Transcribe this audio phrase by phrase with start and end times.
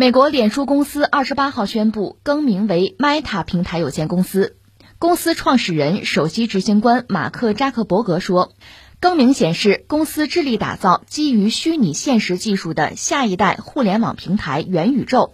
[0.00, 4.56] 美国脸书公司二十八号宣布更名为 Meta 平台有限公司。
[5.00, 8.52] 公司创始人、首席执行官马克扎克伯格说，
[9.00, 15.32] 更名显示公司致力打造基于虚拟现实技术的下一代互联网平台元宇宙。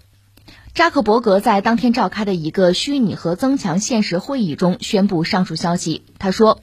[0.72, 6.06] 扎克伯格在当天召开的一个虚拟和增强现实会议中宣布上述消息。
[6.18, 6.62] 他说。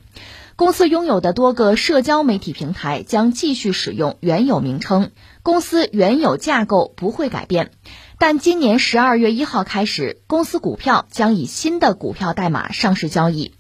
[0.58, 5.10] 公司拥有的多个社交媒体平台将继续使用原有名称，
[5.44, 7.71] 公司原有架构不会改变。
[8.18, 13.54] 但今年十二月一号开始，公司股票将以新的股票代码上市交易。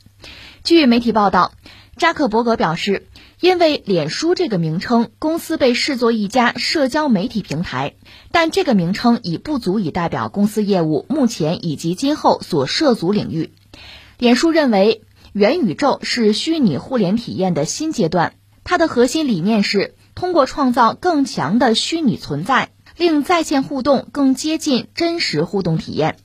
[0.63, 1.53] 据媒体报道，
[1.97, 3.07] 扎克伯格表示，
[3.39, 7.95] 因为脸书这个名称，公司被视作一家社交媒体平台，
[8.31, 13.53] 但这个名称已不足以代表公司业务目前以及今后所涉足领域。
[14.17, 15.03] 脸书认为。
[15.33, 18.33] 元宇宙是虚拟互联体验的新阶段，
[18.65, 26.15] 它的核心理念是通过创造更强的虚拟存在，令在线互动更接近真实互动体验。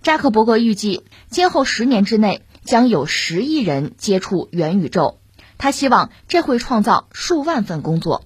[0.00, 5.18] 扎克伯格预计，今后十年之内将有十亿人接触元宇宙，
[5.58, 8.24] 他希望这会创造数万份工作。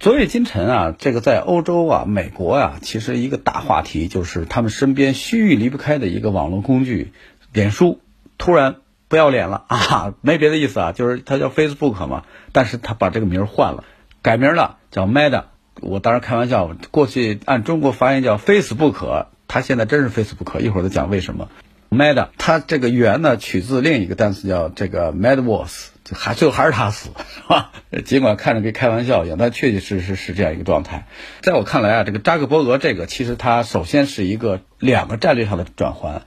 [0.00, 7.12] 昨夜今晨啊，这个在欧洲啊、美国啊，其实一个大话题就是他们身边须臾离不开的一个网络工具——
[7.54, 8.00] 脸书，
[8.36, 8.78] 突然。
[9.06, 10.14] 不要脸了啊！
[10.20, 12.22] 没别的意思啊，就是它叫 Facebook 嘛，
[12.52, 13.82] 但是他把这个名换了，
[14.22, 15.44] 改名了，叫 Meta。
[15.80, 20.60] 我当然开玩笑，过去按中国发音叫 Facebook，它现在真是 Facebook。
[20.60, 21.48] 一会儿再讲为什么。
[21.90, 27.72] Meta，它这个源呢取自另一个单词叫这个 Metaverse，就还最后还是他死，是吧？
[28.04, 31.06] 尽管看着跟开玩笑一样，但确确实实是这样一个状态。
[31.40, 36.22] 在我看来啊，这个扎克伯格这个其实他首先是一个两个战略上的转换。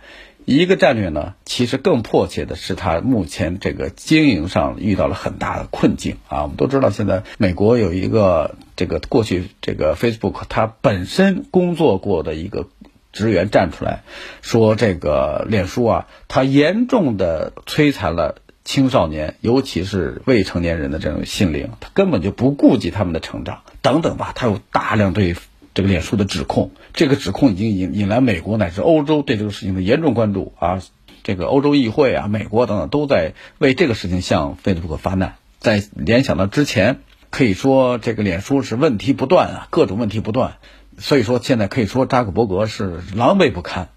[0.46, 6.44] 一个战略呢，其实更迫切的是，它目前这个经营上遇到了很大的困境啊。
[6.44, 12.68] 我们都知道，现在美国有一个这个过去这个 Facebook 它本身工作过的一个
[13.12, 14.04] 职员站出来
[14.42, 24.34] 说，这个脸书啊，它严重的摧残了青少年，尤其是未成年人的这种心灵，它根本就不顾及他们的成长等等吧。
[24.36, 25.36] 它有大量对。
[25.74, 30.82] 这个脸书的指控，这个指控已经引引来美国乃至欧洲对这个事情的严重关注啊！
[31.24, 35.36] 这个欧洲议会啊、美国等等都在为这个事情向 Facebook 发难。
[35.60, 40.58] 在联想到之前，可以说这个脸书是问题不断啊，各种问题不断。
[40.98, 43.90] 所以说现在可以说扎克伯格是狼狈不堪。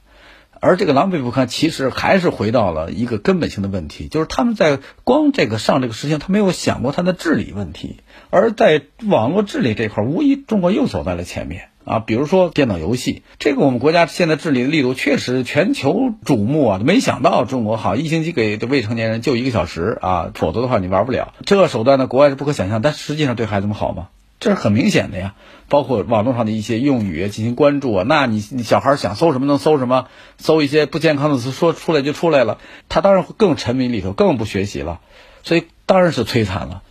[0.61, 7.97] 而这个狼狈不堪，其实还是回到了一个根本性的问题，就是他们在光这个上这个事情，他没有想过他的治理问题。
[8.31, 12.01] 而在网络治理这块，无疑中国又走在了前面啊。
[12.01, 16.81] 比如说电脑游戏，这个我们国家现在治理的力度确实全球瞩目啊。
[16.83, 21.35] 没想到中国好一星期给未成年人就一个小时啊，否则的话你玩不了。
[21.45, 24.09] 这个手段呢，国外是不可想象，但实际上对孩子们好吗？
[24.41, 25.35] 这是很明显的呀。
[25.69, 30.07] 包括网络上的一些用语进行关注啊，那你你小孩想搜什么能搜什么，
[30.39, 32.59] 搜一些不健康的词说出来就出来了，
[32.89, 35.01] 他当然会更沉迷里头，更不学习了，
[35.43, 36.83] 所以当然是摧残了。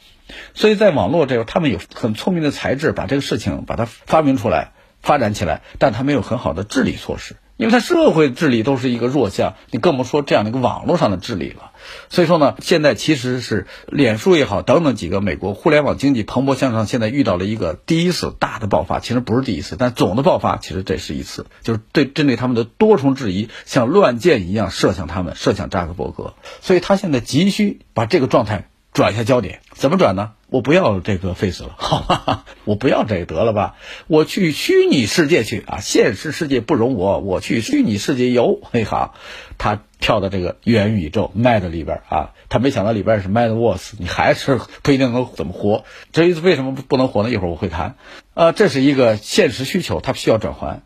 [0.56, 7.38] 所以在网络这个，他们有很聪明的才智，把这个事情把它发明出来、发展起来，但他没有很好的治理措施。
[7.58, 11.72] 因为它社会治理都是一个弱项，你更不说这样的一个网络上的治理了。
[12.10, 26.34] 所以说呢，现在其实是脸书也好，等等几个美国互联网经济蓬勃向上，现在遇到了一个第一次大的爆发，其实不是第一次，但总的爆发其实这是一次，就是对针对他们的多重质疑，像乱箭一样射向他们，射向扎克伯格。
[26.62, 30.32] 所以他现在急需把这个状态转一下焦点，怎么转呢？
[30.48, 33.76] 我不要这个 face 了， 好吧，我不要这个得了吧，
[34.08, 39.14] 我去虚拟世界去啊，现实世界不容我，我去虚拟世界游， 嘿哈，
[39.58, 45.84] 他跳到这个元宇宙 Mad 里边啊，他没想到里边是 Madverse，你还是不一定能怎么活。
[46.14, 47.30] 至于为什么不能活呢？
[47.30, 47.96] 一会儿我会谈。
[48.34, 50.84] 呃，这是一个现实需求，它需要转换，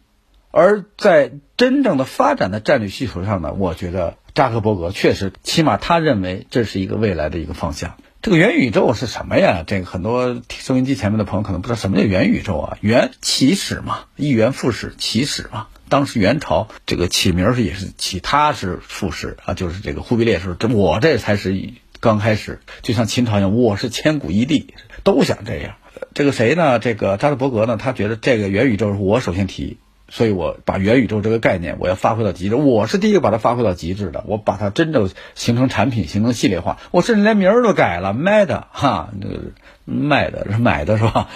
[0.49, 7.97] 而在真正的发展的战略需求上呢，我觉得扎克伯格确实，起码他认为这是一个未来的一个方向。
[8.21, 9.63] 这个元宇宙是什么呀？
[9.65, 12.77] 这个很多收音机前面的朋友可能不知道什么叫元宇宙啊？
[12.81, 15.67] 元起始嘛，一元复始，起始嘛。
[15.87, 21.57] 当时元朝这个起名是也是起，他是复始啊，就是这个忽必烈时候这我这才是
[22.01, 24.73] 刚开始，就像秦朝一样，我是千古一帝，
[25.03, 25.75] 都想这样。
[26.13, 26.77] 这个谁呢？
[26.77, 27.77] 这个扎克伯格呢？
[27.77, 29.77] 他觉得这个元宇宙是我首先提。
[30.09, 32.55] 所以我把元宇宙这个概念，我要发挥到极致。
[32.55, 36.77] 我是第一个把它发挥到极致的，我把它真正形成产品，形成系列化。
[36.91, 39.39] 我甚至连名儿都改了，Meta 哈，那个
[39.85, 41.29] 卖的 是买的是吧？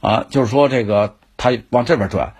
[0.00, 2.34] 啊，就是说这个他往这边转，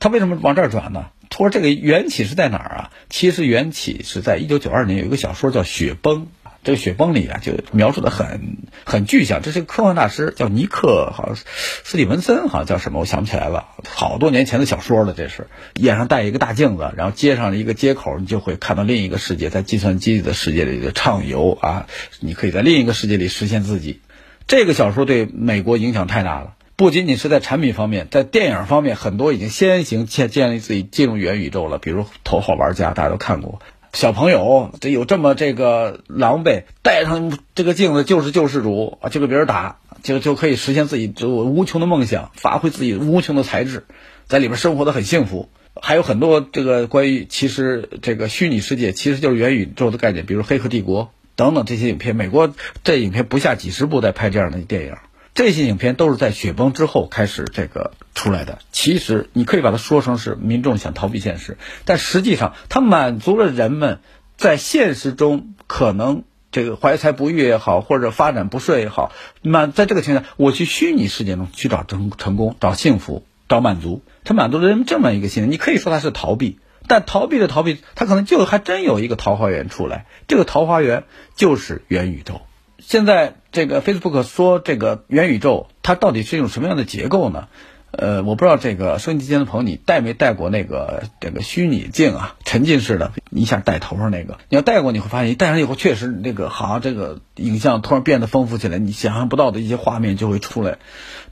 [0.00, 1.06] 他为什么往这儿转呢？
[1.30, 2.90] 他说这个缘起是在哪儿啊？
[3.10, 6.22] 其实缘起是在一九九二年有一个小说叫《雪崩》，
[6.64, 9.40] 这个雪崩里啊，就描述的很很具象。
[9.42, 13.68] 这是个科幻大师，叫尼克，好像斯蒂文森，好像叫什么，我想不起来了。
[13.88, 21.86] 好多年前的小说了，这是眼上戴一个大镜子，然后接上了一个接口，你就会看到另一个世界，在计算机的世界里畅游啊，
[22.20, 24.00] 你可以在另一个世界里实现自己。
[24.46, 26.54] 这个小说对美国影响太大了。
[26.74, 31.78] 不仅仅是在产品方面，在电影方面，很多已经先行建建立自己进入元宇宙了。
[31.78, 33.60] 比如《头号玩家》，大家都看过。
[33.92, 43.86] 小朋友这有这么这个狼狈，戴上这个镜子就是救世主啊，就给别人打，就就可以实现自己就无穷的梦想，发挥自己无穷的才智，
[44.26, 45.48] 在里边生活的很幸福。
[45.80, 51.04] 还有很多这个关于其实这个虚拟世界其实就是元宇宙的概念，比如《黑客帝国》
[51.36, 52.16] 等等这些影片。
[52.16, 52.52] 美国
[52.84, 54.96] 这影片不下几十部在拍这样的电影。
[55.38, 58.58] 这些影片都是在雪崩之后开始这个出来的。
[58.72, 64.00] 其实你可以把它说成是民众想逃避现实，但实际上它满足了人们
[64.36, 75.48] 在现实中可能这个怀才不遇也好，或者发展不顺也好，满在这个情况下，我去虚拟世界中去找成成功、找幸福、找满足，它满足了人们这么一个心理。
[75.50, 76.58] 你可以说它是逃避，
[76.88, 80.06] 但逃避的逃避，它可能就还真有一个桃花源出来。
[80.26, 81.04] 这个桃花源
[81.36, 82.40] 就是元宇宙。
[82.78, 87.48] 现在这个 Facebook 说这个元宇宙，它到底是一种什么样的结构呢？
[87.90, 92.36] 呃，我不知道这个收音机前的朋友，你戴没戴过那个这个虚拟镜啊？
[92.44, 100.76] 沉浸式的，一下戴头上那个，你要戴过，你会发现，戴上以后，确实那个好像这个影像突然变得丰富起来，你想象不到的一些画面就会出来。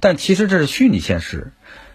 [0.00, 1.52] 但其实这是虚拟现实，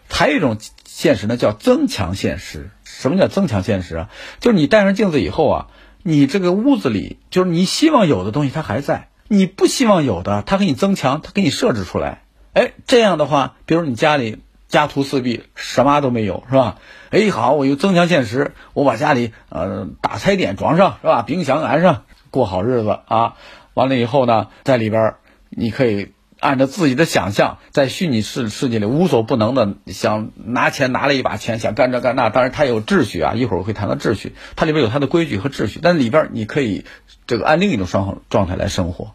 [0.08, 2.70] 还有一种现实呢，叫增强现实。
[2.84, 4.10] 什么叫增强现实啊？
[4.40, 5.68] 就是你戴上镜子以后啊，
[6.04, 9.08] 你这个屋子里，就是你希望有的东西，它还在。
[9.34, 12.24] 你不希望有的，他给你增强，他给你设置出来。
[12.52, 16.80] 哎，这样的话，比如你家里家徒四壁，什么都没有，是吧？
[17.12, 21.22] 哎，好，我又增强现实，我把家里呃大彩电装上，是吧？
[21.22, 23.36] 冰箱安上，过好日子啊。
[23.74, 25.14] 完了以后呢，在里边
[25.50, 26.12] 你可以
[26.42, 32.30] 按照自己的想象，在虚拟世世界里无所不能的，想拿钱拿了一把钱，想干这干那。
[32.30, 36.84] 当然，它有秩序啊，一会儿我会谈到秩序，它里边有它的规矩和秩序，但里边你可以
[37.28, 39.14] 这个按另一种状状态来生活。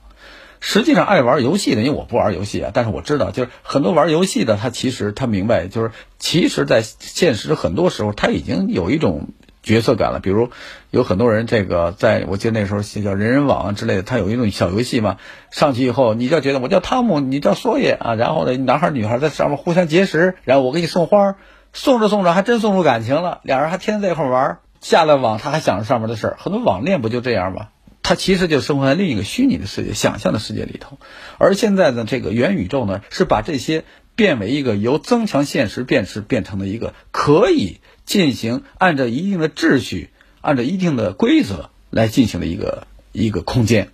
[0.60, 9.28] 实际上，爱玩游戏的，因为我不玩游戏啊，但是我知道，就是很多玩游戏的，他其实他明白，就是其实，在现实很多时候，他已经有一种
[9.62, 10.20] 角色感了。
[10.20, 10.50] 比如，
[10.90, 15.16] 有很多人，这个在我记得那时候叫人人网之类的，他有一种小游戏嘛，
[15.50, 21.36] 上去以后，你就觉得我叫汤姆，你叫索爷啊，然后呢，男孩女孩在上面互相结识，然后我给你送花，
[21.72, 27.68] 送着送着还真送出感情了，俩人还天天在一块玩，下了网他还想着上面的事儿，很多网恋不就这样吗？
[28.08, 30.96] 它其实就生活在另一个虚拟的世界、想象的世界里头，
[31.38, 33.82] 而现在的，这个元宇宙呢，是把这些
[34.14, 40.10] 变为一个由增强现实变识变成了一个可以进行按照一定的秩序、
[40.40, 43.88] 按照一定的规则来进行的一个一个空间。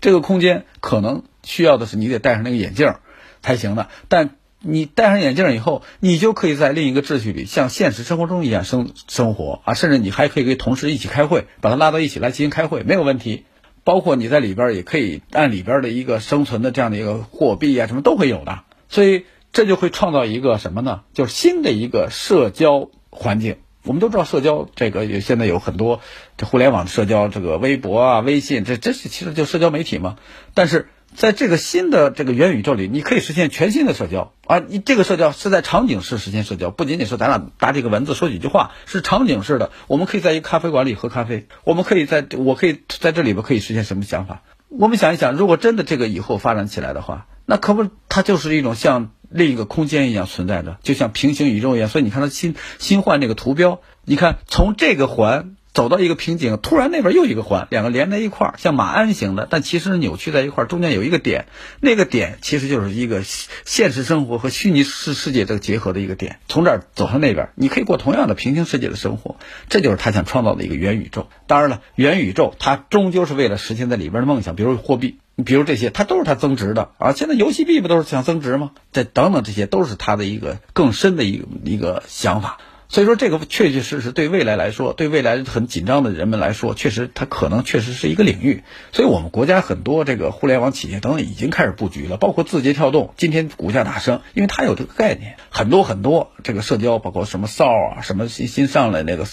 [0.00, 2.94] 这个空间可能需要的是你得戴上那个眼镜
[3.42, 13.44] 才行的，但你戴上眼镜以后，你就可以在另一个秩序里，像现实生活中一样生生活啊，甚至你还可以跟同事一起开会，把它拉到一起来进行开会，没有问题。
[13.86, 21.02] 包括你在里边也可以按里边的一个生存的这样的一个货币啊，什么都会有的，所以这就会创造一个什么呢？
[21.14, 23.58] 就是新的一个社交环境。
[23.84, 26.00] 我们都知道社交这个也现在有很多
[26.36, 30.16] 这互联网社交，这个微博啊、微信，这这是其实就社交媒体嘛。
[30.52, 34.58] 但是在这个新的这个元宇宙里，你可以实现全新的社交啊！
[34.58, 39.70] 你这个社交是在场景式实现社交，不仅仅是咱俩打几个文字说几句话，是场景式的。
[39.86, 44.42] 我们可以在一咖啡馆里喝咖啡，我们可以在我可以在这里边可以实现什么想法？
[44.68, 51.88] 我们想一想，如果真的这个以后发展起来的话，那可不，它就是一种像另一个空间一样存在的，就像平行宇宙一样。
[51.88, 55.55] 所以你看它新新换这个图标，你看从这个环。
[55.76, 61.44] 走到一个瓶颈，突然那边又一个环，两个连在一块儿，像马鞍形的，但其实扭曲在一块儿，中间有一个点，
[61.80, 66.38] 那个点其实就是一个现实生活和虚拟世世界这个结合的一个点。
[66.48, 69.36] 从这儿走向那边，你可以过同样的平行世界的生活，
[69.68, 71.28] 这就是他想创造的一个元宇宙。
[71.46, 77.12] 当然了，元宇宙它终究是为了实现在里边的梦想，比如货币，比如这些，它都是它增值的啊。
[77.12, 78.70] 现在游戏币不都是想增值吗？
[78.92, 82.56] 这等等这些都是他的一个更深的一个一个想法。
[82.88, 88.62] 所以说，这个确确实实对未来来说，对未来很紧张的人们来说，确实它可能确实是一个领域。
[88.92, 95.36] 所以我们国家很多这个互联网企业等等已经开始布局了，包括字节跳动，今天股价大升，因为它有这个概念。
[95.50, 99.26] 很多很多这个社交，包括什么骚啊，什么新新上来那个，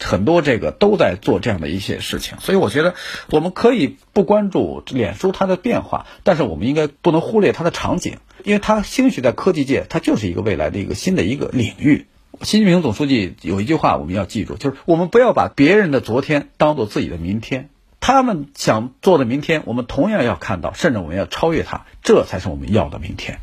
[0.00, 2.38] 很多这个都在做这样的一些事情。
[2.40, 2.94] 所以我觉得
[3.30, 12.06] 我们可以不关注脸书它的变化，但是我们应该不能忽略它的场景，因为它兴许在科技界，它就是一个未来的一个新的一个领域。
[12.42, 17.68] 习近平总书记有一句话我们要记住，就是我们不要把别人的昨天当做自己的明天。
[17.98, 23.40] 他们想做的明天，我们同样要看到，甚至我们要超越他，这才是我们要的明天。